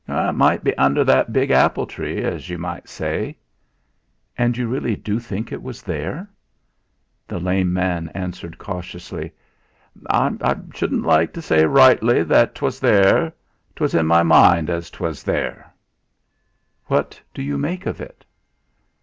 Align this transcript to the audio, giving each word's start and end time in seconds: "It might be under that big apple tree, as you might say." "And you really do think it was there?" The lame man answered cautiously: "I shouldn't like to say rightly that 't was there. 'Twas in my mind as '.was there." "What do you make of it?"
"It 0.07 0.31
might 0.33 0.63
be 0.63 0.75
under 0.79 1.03
that 1.03 1.31
big 1.31 1.51
apple 1.51 1.85
tree, 1.85 2.23
as 2.23 2.49
you 2.49 2.57
might 2.57 2.89
say." 2.89 3.37
"And 4.35 4.57
you 4.57 4.65
really 4.67 4.95
do 4.95 5.19
think 5.19 5.51
it 5.51 5.61
was 5.61 5.83
there?" 5.83 6.27
The 7.27 7.37
lame 7.39 7.71
man 7.71 8.09
answered 8.15 8.57
cautiously: 8.57 9.31
"I 10.09 10.35
shouldn't 10.73 11.05
like 11.05 11.33
to 11.33 11.41
say 11.43 11.65
rightly 11.65 12.23
that 12.23 12.55
't 12.55 12.65
was 12.65 12.79
there. 12.79 13.31
'Twas 13.75 13.93
in 13.93 14.07
my 14.07 14.23
mind 14.23 14.71
as 14.71 14.91
'.was 14.99 15.21
there." 15.21 15.71
"What 16.87 17.21
do 17.31 17.43
you 17.43 17.59
make 17.59 17.85
of 17.85 18.01
it?" 18.01 18.25